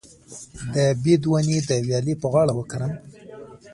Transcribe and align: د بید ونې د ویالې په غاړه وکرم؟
د 0.73 0.75
بید 1.03 1.21
ونې 1.29 1.59
د 1.69 1.71
ویالې 1.85 2.15
په 2.21 2.27
غاړه 2.33 2.53
وکرم؟ 2.55 2.91